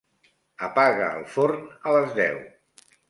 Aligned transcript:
Apaga 0.67 1.09
el 1.19 1.27
forn 1.35 1.61
a 1.91 1.95
les 1.99 2.17
deu. 2.21 2.41